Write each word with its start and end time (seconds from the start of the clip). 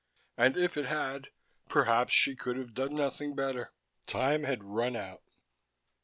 And 0.35 0.57
if 0.57 0.77
it 0.77 0.85
had, 0.87 1.27
perhaps 1.69 2.11
she 2.11 2.35
could 2.35 2.57
have 2.57 2.73
done 2.73 2.95
nothing 2.95 3.35
better... 3.35 3.71
time 4.07 4.45
had 4.45 4.63
run 4.63 4.95
out. 4.95 5.21